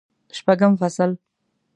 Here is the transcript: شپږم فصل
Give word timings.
شپږم 0.37 0.73
فصل 0.79 1.11